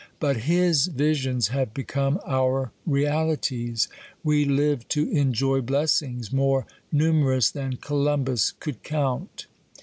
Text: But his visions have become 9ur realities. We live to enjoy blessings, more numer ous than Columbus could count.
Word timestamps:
But 0.19 0.37
his 0.37 0.87
visions 0.87 1.49
have 1.49 1.75
become 1.75 2.17
9ur 2.27 2.71
realities. 2.87 3.87
We 4.23 4.45
live 4.45 4.87
to 4.87 5.07
enjoy 5.11 5.61
blessings, 5.61 6.33
more 6.33 6.65
numer 6.91 7.37
ous 7.37 7.51
than 7.51 7.75
Columbus 7.77 8.53
could 8.59 8.81
count. 8.81 9.45